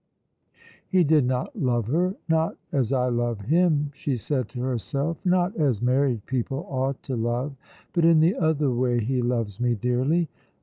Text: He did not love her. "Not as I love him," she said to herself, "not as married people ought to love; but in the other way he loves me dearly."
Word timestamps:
He 0.87 1.03
did 1.03 1.25
not 1.25 1.55
love 1.55 1.85
her. 1.85 2.15
"Not 2.27 2.57
as 2.71 2.91
I 2.91 3.07
love 3.09 3.41
him," 3.41 3.91
she 3.93 4.15
said 4.17 4.49
to 4.49 4.61
herself, 4.61 5.23
"not 5.27 5.55
as 5.55 5.79
married 5.79 6.25
people 6.25 6.65
ought 6.71 7.03
to 7.03 7.15
love; 7.15 7.55
but 7.93 8.03
in 8.03 8.19
the 8.19 8.33
other 8.35 8.71
way 8.71 8.99
he 8.99 9.21
loves 9.21 9.59
me 9.59 9.75
dearly." 9.75 10.27